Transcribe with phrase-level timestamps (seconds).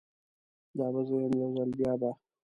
[0.77, 2.09] دا به زه یم، یو ځل بیا به